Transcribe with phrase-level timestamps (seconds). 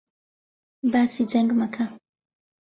[0.91, 1.85] باسی جەنگ مەکە!